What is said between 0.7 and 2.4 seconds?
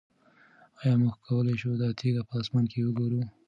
آیا موږ کولی شو دا تیږه په